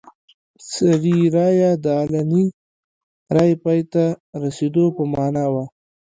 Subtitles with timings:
[0.71, 2.45] سري رایه د علني
[3.35, 4.03] رایې پای ته
[4.43, 5.63] رسېدو په معنا وه.